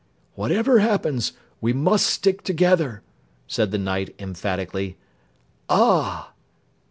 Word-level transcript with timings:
"Whatever 0.33 0.79
happens, 0.79 1.33
we 1.61 1.73
must 1.73 2.07
stick 2.07 2.41
together," 2.41 3.03
said 3.45 3.69
the 3.69 3.77
Knight 3.77 4.15
emphatically. 4.19 4.97
"Ah 5.69 6.33